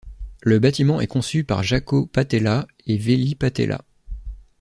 [0.41, 3.85] Le bâtiment est conçu par Jaakko Paatela et Veli Paatela.